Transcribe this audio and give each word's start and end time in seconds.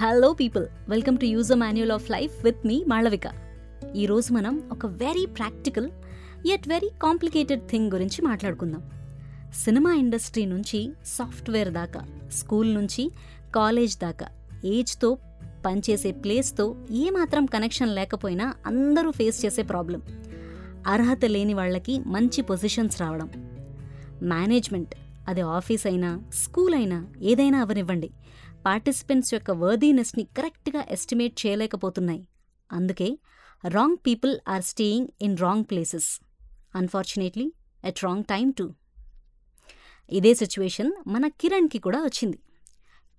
Hello 0.00 0.32
people 0.32 0.66
welcome 0.88 1.18
to 1.18 1.24
user 1.24 1.58
manual 1.58 1.92
of 1.92 2.10
life 2.10 2.44
with 2.44 2.66
me 2.66 2.84
Malavika 2.88 3.26
ఈరోజు 3.96 4.32
మనం 4.32 4.68
ఒక 4.72 4.86
very 4.86 5.26
practical 5.26 5.90
yet 6.46 6.68
very 6.68 6.90
complicated 7.02 7.68
thing 7.68 7.92
గురించి 7.92 8.22
మాట్లాడుకుందాం. 8.22 8.90
Cinema 9.64 9.94
industry 9.94 10.44
నుంచి 10.44 10.92
software 11.04 11.72
దాకా 11.72 12.06
స్కూల్ 12.32 12.74
నుంచి 12.74 13.10
కాలేజ్ 13.54 13.98
దాకా 13.98 14.26
ఏజ్తో 14.64 15.18
పనిచేసే 15.66 16.12
ప్లేస్తో 16.12 16.76
ఏమాత్రం 16.90 17.46
కనెక్షన్ 17.46 17.94
లేకపోయినా 17.94 18.54
అందరూ 18.66 19.10
ఫేస్ 19.10 19.46
చేసే 19.46 19.62
ప్రాబ్లం 19.62 20.02
అర్హత 20.86 21.24
లేని 21.24 21.54
వాళ్ళకి 21.54 22.00
మంచి 22.06 22.42
పొజిషన్స్ 22.42 23.00
రావడం. 23.00 23.30
మేనేజ్మెంట్ 24.22 24.94
అది 25.28 25.40
ఆఫీస్ 25.40 25.86
అయినా 25.86 26.22
స్కూల్ 26.34 26.74
అయినా 26.74 27.06
ఏదైనా 27.20 27.60
అవనివ్వండి. 27.60 28.10
పార్టిసిపెంట్స్ 28.66 29.34
యొక్క 29.34 29.50
వర్దీనెస్ని 29.50 30.24
కరెక్ట్గా 30.24 30.84
ఎస్టిమేట్ 30.90 31.46
చేయలేకపోతున్నాయి. 31.46 32.26
అందుకే 32.72 33.18
wrong 33.68 33.96
people 34.06 34.38
are 34.48 34.62
staying 34.62 35.08
in 35.22 35.38
wrong 35.38 35.64
places. 35.64 36.20
Unfortunately 36.76 37.52
at 37.84 38.04
wrong 38.04 38.24
time 38.24 38.52
too. 38.58 38.74
ఇదే 40.10 40.34
సిచ్యువేషన్ 40.34 40.92
మన 41.06 41.28
కిరణ్కి 41.28 41.78
కూడా 41.78 42.02
వచ్చింది. 42.02 42.38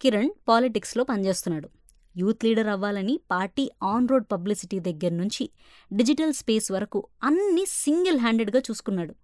కిరణ్ 0.02 0.30
పాలిటిక్స్లో 0.48 1.04
పనిచేస్తున్నాడు. 1.04 1.70
యూత్ 2.18 2.46
లీడర్ 2.46 2.68
అవ్వాలని 2.68 3.20
పార్టీ 3.32 3.72
ఆన్ 3.84 4.08
రోడ్ 4.08 4.26
పబ్లిసిటీ 4.32 4.80
దగ్గర 4.80 5.12
నుంచి 5.12 5.50
డిజిటల్ 5.94 6.34
స్పేస్ 6.34 6.72
వరకు 6.72 7.08
అన్నీ 7.24 7.66
సింగిల్ 7.68 8.20
హ్యాండెడ్గా 8.20 8.60
చూసుకున్నాడు. 8.60 9.16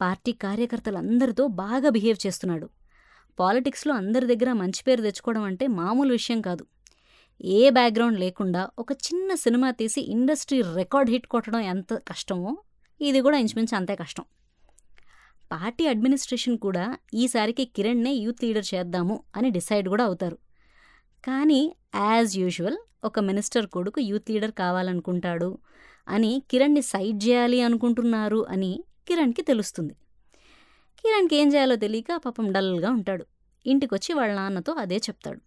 పార్టీ 0.00 0.32
కార్యకర్తలందరితో 0.32 1.46
బాగా 1.46 1.88
బిహేవ్ 1.88 2.26
చేస్తున్నాడు. 2.26 2.70
పాలిటిక్స్లో 3.38 3.94
అందరి 3.94 4.26
దగ్గర 4.26 4.52
మంచి 4.52 4.84
పేరు 4.86 5.02
తెచ్చుకోవడం 5.02 5.42
అంటే 5.42 5.66
మామూలు 5.66 6.12
విషయం 6.12 6.40
కాదు. 6.40 6.66
ఏ 7.44 7.70
బ్యాక్గ్రౌండ్ 7.70 8.20
లేకుండా 8.20 8.70
ఒక 8.78 8.92
చిన్న 8.92 9.34
సినిమా 9.34 9.70
తీసి 9.70 10.00
ఇండస్ట్రీ 10.00 10.62
రికార్డ్ 10.62 11.10
హిట్ 11.10 11.26
కొట్టడం 11.26 11.60
ఎంత 11.60 11.94
కష్టమో 11.94 12.56
ఇది 13.00 13.20
కూడా 13.20 13.38
ఇంచుమించు 13.38 13.76
అంతే 13.76 13.96
కష్టం. 13.96 14.24
పార్టీ 15.52 15.86
అడ్మినిస్ట్రేషన్ 15.86 16.58
కూడా 16.58 16.96
ఈసారికి 17.14 17.64
కిరణ్నే 17.64 18.12
యూత్ 18.12 18.44
లీడర్ 18.44 18.64
చేద్దాము 18.74 19.22
అని 19.36 19.50
డిసైడ్ 19.50 19.88
కూడా 19.88 20.04
అవుతారు. 20.04 20.38
కానీ 21.24 21.74
యాజ్ 21.94 22.38
యూజువల్ 22.38 22.76
ఒక 23.04 23.20
మినిస్టర్ 23.20 23.66
కొడుకు 23.66 24.00
యూత్ 24.00 24.30
లీడర్ 24.30 24.52
కావాలనుకుంటాడు 24.52 25.58
అని 26.08 26.42
కిరణ్ని 26.50 26.82
సైడ్ 26.82 27.24
చేయాలి 27.28 27.60
అనుకుంటున్నారు 27.60 28.46
అని 28.50 28.84
కిరణ్కి 29.08 29.42
తెలుస్తుంది. 29.42 29.94
కిరణ్కి 31.04 31.36
ఏం 31.36 31.48
చేయాలో 31.48 31.76
తెలియక 31.76 32.16
పాపం 32.16 32.52
డల్గా 32.52 32.90
ఉంటాడు. 32.90 33.26
ఇంటికొచ్చి 33.66 34.14
వాళ్ళ 34.14 34.34
నాన్నతో 34.34 34.72
అదే 34.72 34.96
చెప్తాడు. 34.96 35.40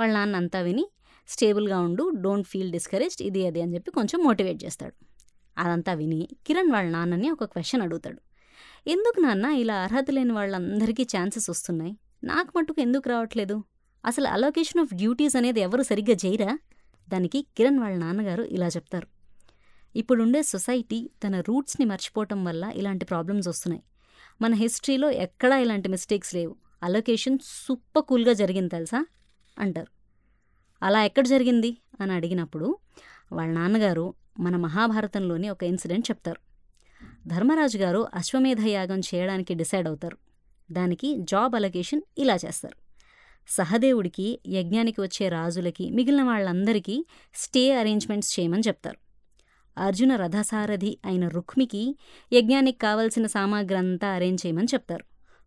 వాళ్ళ 0.00 0.14
నాన్న 0.14 0.36
అంతా 0.36 0.60
విని 0.60 0.84
స్టేబుల్గా 1.28 1.80
ఉండు 1.80 2.10
డోంట్ 2.14 2.48
ఫీల్ 2.48 2.72
డిస్కరేజ్డ్ 2.72 3.22
ఇది 3.22 3.46
అది 3.46 3.62
అని 3.62 3.74
చెప్పి 3.74 3.90
కొంచెం 3.90 4.24
మోటివేట్ 4.24 4.64
చేస్తాడు. 4.64 4.94
అదంతా 5.58 5.92
విని 5.94 6.28
కిరణ్ 6.46 6.70
వాళ్ళ 6.70 6.90
నాన్నని 6.90 7.30
ఒక 7.30 7.44
క్వశ్చన్ 7.44 7.82
అడుగుతాడు. 7.82 8.20
ఎందుకు 8.86 9.20
నాన్న 9.20 9.44
ఇలా 9.44 9.74
అర్హత 9.74 10.10
లేని 10.10 10.32
వాళ్ళందరికీ 10.32 11.02
ఛాన్సెస్ 11.02 11.50
వస్తున్నాయి? 11.50 11.96
నాకు 12.24 12.58
మట్టుకు 12.58 12.80
ఎందుకు 12.80 13.08
రావట్లేదు? 13.08 13.64
అసలు 14.06 14.28
అలొకేషన్ 14.28 14.80
ఆఫ్ 14.80 14.94
డ్యూటీస్ 14.94 15.36
అనేది 15.36 15.60
ఎవరు 15.60 15.82
సరిగ్గా 15.82 16.16
చేయరా? 16.26 16.58
దానికి 17.08 17.42
కిరణ్ 17.42 17.78
వాళ్ళ 17.78 17.96
నాన్నగారు 17.96 18.42
ఇలా 18.42 18.66
చెప్తారు. 18.66 19.08
ఇప్పుడుండే 19.96 20.42
సొసైటీ 20.42 21.10
తన 21.26 21.40
రూట్స్ని 21.40 21.86
మర్చిపోవటం 21.86 22.44
వల్ల 22.44 22.72
ఇలాంటి 22.74 23.04
ప్రాబ్లమ్స్ 23.04 23.48
వస్తున్నాయి. 23.48 23.82
మన 24.42 24.54
హిస్టరీలో 24.54 25.10
ఎక్కడా 25.10 25.58
ఇలాంటి 25.58 25.88
మిస్టేక్స్ 25.88 26.34
లేవు. 26.34 26.56
అలొకేషన్ 26.82 27.38
సూపర్ 27.42 28.02
కూల్గా 28.02 28.32
జరిగింది 28.32 28.68
తెలుసా? 28.68 29.06
అంటారు. 29.58 29.86
అలా 30.84 31.04
ఎక్కడ 31.04 31.26
జరిగింది? 31.26 31.76
అని 32.00 32.12
అడిగినప్పుడు 32.12 32.78
వాళ్ళ 33.32 33.52
నాన్నగారు 33.52 34.14
మన 34.40 34.56
మహాభారతంలోని 34.56 35.48
ఒక 35.48 35.64
ఇన్సిడెంట్ 35.64 36.10
చెప్తారు. 36.10 36.40
ధర్మరాజు 37.28 37.78
గారు 37.78 38.06
అశ్వమేధ 38.14 38.60
యాగం 38.60 38.98
చేయడానికి 38.98 39.54
డిసైడ్ 39.54 39.88
అవుతారు. 39.88 40.18
దానికి 40.72 41.16
జాబ్ 41.18 41.54
అలొకేషన్ 41.54 42.00
ఇలా 42.18 42.34
చేస్తారు. 42.34 42.76
సహదేవుడికి 43.48 44.40
యజ్ఞానికి 44.46 45.00
వచ్చే 45.00 45.28
రాజులకి 45.28 45.90
మిగిలిన 45.90 46.22
వాళ్ళందరికీ 46.22 47.06
స్టే 47.34 47.76
అరేంజ్మెంట్స్ 47.76 48.40
చేయమని 48.40 48.62
చెప్తారు. 48.68 49.03
అర్జున 49.78 50.16
రథసారథి 50.16 50.98
అయిన 51.06 51.28
రుక్మికి 51.28 51.96
యజ్ఞానికి 52.32 52.78
కావలసిన 52.78 53.26
సామాగ్రి 53.26 53.74
అంతా 53.74 54.08
అరేంజ్ 54.08 54.46
చేయమని 54.46 54.66
చెప్తారు. 54.74 55.04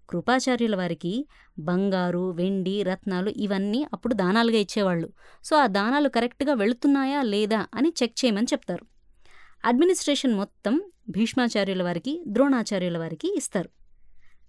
కృపాచార్యుల 0.10 0.76
వారికి 0.76 1.28
బంగారు 1.60 2.32
వెండి 2.32 2.84
రత్నాలు 2.84 3.34
ఇవన్నీ 3.38 3.88
అప్పుడు 3.94 4.14
దానాలుగా 4.14 4.58
ఇచ్చేవాళ్ళు. 4.58 5.10
సో 5.44 5.58
ఆ 5.58 5.68
దానాలు 5.68 6.10
కరెక్ట్గా 6.10 6.54
వెళుతున్నాయా 6.54 7.22
లేదా 7.22 7.68
అని 7.76 7.94
చెక్ 8.04 8.26
చేయమని 8.26 8.46
చెప్తారు. 8.46 8.86
అడ్మినిస్ట్రేషన్ 9.66 10.34
మొత్తం 10.34 10.82
భీష్మాచార్యుల 11.10 11.84
వారికి 11.84 12.24
ద్రోణాచార్యుల 12.28 12.98
వారికి 12.98 13.38
ఇస్తారు. 13.38 13.70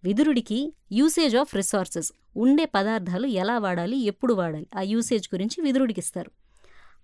విదురుడికి 0.05 0.75
యూసేజ్ 0.93 1.37
ఆఫ్ 1.37 1.55
రిసోర్సెస్ 1.55 2.13
ఉండే 2.37 2.65
పదార్థాలు 2.65 3.27
ఎలా 3.27 3.59
వాడాలి 3.59 3.97
ఎప్పుడు 3.97 4.35
వాడాలి 4.35 4.67
ఆ 4.77 4.81
యూసేజ్ 4.81 5.29
గురించి 5.35 5.63
విదురుడికి 5.63 6.01
ఇస్తారు. 6.01 6.31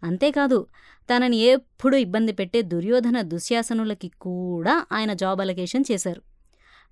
అంతేకాదు 0.04 0.66
తనని 1.08 1.36
ఎప్పుడూ 1.36 1.96
ఇబ్బంది 1.96 2.32
పెట్టే 2.32 2.62
దుర్యోధన 2.62 3.20
దుశ్యాసనులకి 3.20 4.08
కూడా 4.08 4.86
ఆయన 4.92 5.12
జాబ్ 5.12 5.40
అలొకేషన్ 5.40 5.84
చేశారు. 5.92 6.22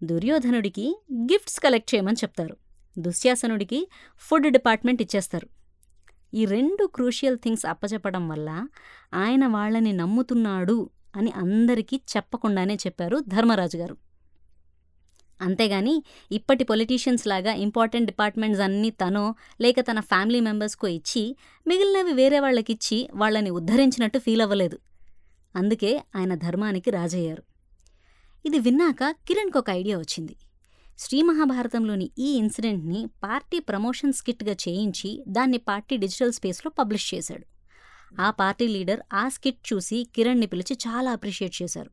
దుర్యోధనుడికి 0.04 0.96
గిఫ్ట్స్ 1.12 1.60
కలెక్ట్ 1.60 1.94
చేయమని 1.94 2.16
చెప్తారు. 2.16 2.56
దుశ్యాసనుడికి 2.98 3.88
ఫుడ్ 4.18 4.48
డిపార్ట్మెంట్ 4.48 5.02
ఇచ్చేస్తారు. 5.02 5.48
ఈ 6.34 6.44
రెండు 6.44 6.84
క్రూషియల్ 6.86 7.38
థింగ్స్ 7.38 7.66
అప్పచెప్పడం 7.66 8.28
వల్ల 8.28 8.66
ఆయన 9.14 9.46
వాళ్ళని 9.46 9.92
నమ్ముతున్నాడు 9.92 10.90
అని 11.16 11.30
అందరికీ 11.36 12.00
చెప్పకుండానే 12.16 12.74
చెప్పారు 12.74 13.16
ధర్మరాజు 13.28 13.76
గారు. 13.76 13.96
అంతేగాని 15.42 16.02
ఇప్పటి 16.32 16.64
పొలిటీషియన్స్ 16.64 17.26
లాగా 17.26 17.52
ఇంపార్టెంట్ 17.52 18.06
డిపార్ట్మెంట్స్ 18.06 18.60
అన్నీ 18.60 18.90
తనో 18.90 19.34
లేక 19.60 19.80
తన 19.80 20.00
ఫ్యామిలీ 20.00 20.40
మెంబర్స్కో 20.40 20.88
ఇచ్చి 20.88 21.36
మిగిలినవి 21.66 22.12
వేరే 22.12 22.40
వాళ్ళకిచ్చి 22.40 23.08
వాళ్ళని 23.14 23.50
ఉద్ధరించినట్టు 23.50 24.18
ఫీల్ 24.18 24.42
అవ్వలేదు. 24.42 24.78
అందుకే 25.56 26.02
ఆయన 26.16 26.34
ధర్మానికి 26.34 26.90
రాజయ్యారు. 26.90 27.42
ఇది 28.44 28.58
విన్నాక 28.58 29.10
కిరణ్కి 29.10 29.58
ఒక 29.58 29.70
ఐడియా 29.70 29.98
వచ్చింది. 29.98 30.36
శ్రీ 30.98 31.22
మహాభారతంలోని 31.22 32.10
ఈ 32.18 32.32
ఇన్సిడెంట్ని 32.32 33.06
పార్టీ 33.06 33.58
ప్రమోషన్ 33.58 34.12
స్కిట్గా 34.12 34.52
చేయించి 34.52 35.24
దాన్ని 35.28 35.58
పార్టీ 35.58 35.96
డిజిటల్ 35.96 36.32
స్పేస్లో 36.32 36.72
పబ్లిష్ 36.78 37.14
చేశాడు. 37.14 37.46
ఆ 38.20 38.30
పార్టీ 38.30 38.68
లీడర్ 38.68 39.00
ఆ 39.12 39.28
స్కిట్ 39.28 39.72
చూసి 39.72 40.06
కిరణ్ని 40.16 40.46
పిలిచి 40.46 40.78
చాలా 40.88 41.10
అప్రిషియేట్ 41.10 41.62
చేశారు. 41.62 41.90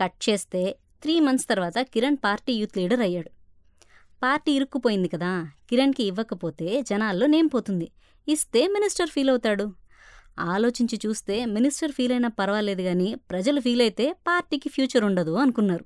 కట్ 0.00 0.28
చేస్తే 0.28 0.76
త్రీ 1.02 1.20
మంత్స్ 1.20 1.46
తర్వాత 1.48 1.78
కిరణ్ 1.92 2.16
పార్టీ 2.24 2.52
యూత్ 2.52 2.78
లీడర్ 2.78 3.00
అయ్యాడు. 3.00 3.30
పార్టీ 4.22 4.52
ఇరుక్కుపోయింది 4.52 5.08
కదా 5.08 5.30
కిరణ్కి 5.68 6.02
ఇవ్వకపోతే 6.02 6.82
జనాల్లో 6.82 7.26
నేమ్ 7.26 7.48
పోతుంది. 7.54 7.88
ఇస్తే 8.28 8.66
మినిస్టర్ 8.66 9.10
ఫీల్ 9.10 9.30
అవుతాడు. 9.30 9.66
ఆలోచించి 10.38 10.96
చూస్తే 11.04 11.46
మినిస్టర్ 11.46 11.92
ఫీల్ 11.92 12.12
అయినా 12.12 12.28
పర్వాలేదు 12.28 12.82
కానీ 12.82 13.14
ప్రజలు 13.30 13.60
ఫీల్ 13.60 13.80
అయితే 13.80 14.16
పార్టీకి 14.28 14.68
ఫ్యూచర్ 14.68 15.04
ఉండదు 15.04 15.32
అనుకున్నారు. 15.34 15.84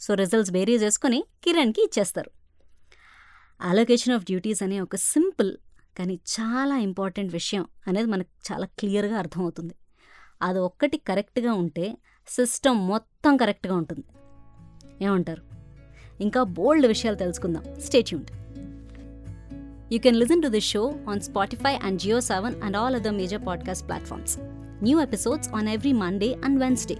సో 0.00 0.14
రిజల్ట్స్ 0.14 0.52
బేరీ 0.52 0.74
చేసుకొని 0.78 1.24
కిరణ్కి 1.44 1.82
ఇచ్చేస్తారు. 1.82 2.30
అలొకేషన్ 3.60 4.14
ఆఫ్ 4.14 4.24
డ్యూటీస్ 4.24 4.62
అనే 4.62 4.80
ఒక 4.80 4.96
సింపుల్ 4.96 5.52
కానీ 5.98 6.20
చాలా 6.34 6.76
ఇంపార్టెంట్ 6.78 7.32
విషయం 7.32 7.64
అనేది 7.88 8.08
మనకు 8.08 8.52
చాలా 8.52 8.66
క్లియర్గా 8.78 9.18
అర్థమవుతుంది. 9.18 9.74
అది 10.42 10.58
ఒక్కటి 10.58 10.96
కరెక్ట్గా 11.10 11.52
ఉంటే 11.52 11.86
సిస్టమ్ 12.28 12.88
మొత్తం 12.88 13.36
కరెక్ట్గా 13.36 13.74
ఉంటుంది. 13.74 14.04
ఏమంటారు? 15.02 15.42
ఇంకా 16.20 16.42
బోల్డ్ 16.42 16.86
విషయాలు 16.86 17.16
తెలుసుకుందాం. 17.16 17.64
Stay tuned 17.80 18.30
you 19.92 19.98
can 19.98 20.16
listen 20.16 20.42
to 20.42 20.48
this 20.48 20.66
show 20.66 20.94
on 21.08 21.20
Spotify 21.20 21.74
and 21.74 22.00
Jio 22.00 22.20
Saavn 22.20 22.62
and 22.62 22.76
all 22.76 22.94
other 22.94 23.14
major 23.14 23.46
podcast 23.46 23.88
platforms 23.88 24.38
new 24.82 25.00
episodes 25.00 25.48
on 25.48 25.68
every 25.68 25.92
Monday 25.92 26.36
and 26.44 26.60
Wednesday 26.60 26.96